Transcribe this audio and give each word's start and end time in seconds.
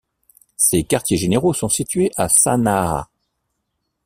Ses 0.57 0.83
quartiers-généraux 0.83 1.53
sont 1.53 1.69
situés 1.69 2.11
à 2.17 2.27
Sanaa. 2.27 3.07